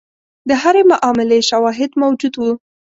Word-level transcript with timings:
د 0.47 0.49
هرې 0.61 0.83
معاملې 0.91 1.39
شواهد 1.49 1.91
موجود 2.01 2.33
وو. 2.37 2.51